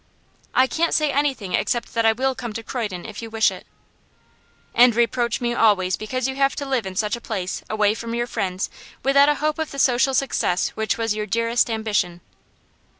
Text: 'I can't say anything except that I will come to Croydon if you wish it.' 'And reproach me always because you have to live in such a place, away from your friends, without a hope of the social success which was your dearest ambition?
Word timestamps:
'I 0.55 0.65
can't 0.65 0.95
say 0.95 1.11
anything 1.11 1.53
except 1.53 1.93
that 1.93 2.07
I 2.07 2.11
will 2.11 2.33
come 2.33 2.53
to 2.53 2.63
Croydon 2.63 3.05
if 3.05 3.21
you 3.21 3.29
wish 3.29 3.51
it.' 3.51 3.67
'And 4.73 4.95
reproach 4.95 5.39
me 5.39 5.53
always 5.53 5.95
because 5.95 6.27
you 6.27 6.33
have 6.37 6.55
to 6.55 6.65
live 6.65 6.87
in 6.87 6.95
such 6.95 7.15
a 7.15 7.21
place, 7.21 7.61
away 7.69 7.93
from 7.93 8.15
your 8.15 8.25
friends, 8.25 8.71
without 9.03 9.29
a 9.29 9.35
hope 9.35 9.59
of 9.59 9.69
the 9.69 9.77
social 9.77 10.15
success 10.15 10.69
which 10.69 10.97
was 10.97 11.13
your 11.13 11.27
dearest 11.27 11.69
ambition? 11.69 12.21